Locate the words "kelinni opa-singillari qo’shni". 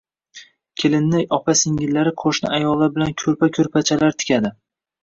0.83-2.53